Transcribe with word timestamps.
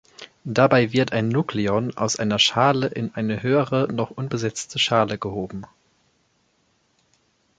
Dabei 0.45 0.93
wird 0.93 1.11
ein 1.11 1.27
Nukleon 1.29 1.95
aus 1.95 2.15
einer 2.15 2.39
Schale 2.39 2.87
in 2.87 3.13
eine 3.13 3.43
höhere, 3.43 3.87
noch 3.93 4.09
unbesetzte 4.09 4.79
Schale 4.79 5.19
gehoben. 5.19 5.61